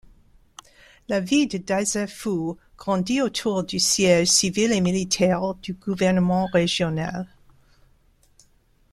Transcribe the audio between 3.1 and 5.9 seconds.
autour du siège civil et militaire du